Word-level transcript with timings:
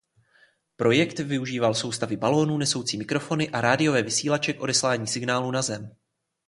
Projekt 0.75 1.19
využíval 1.19 1.73
soustavy 1.73 2.17
balónů 2.17 2.57
nesoucí 2.57 2.97
mikrofony 2.97 3.49
a 3.49 3.61
radiové 3.61 4.03
vysílače 4.03 4.53
k 4.53 4.59
odesílání 4.61 5.07
signálu 5.07 5.51
na 5.51 5.61
zem. 5.61 5.95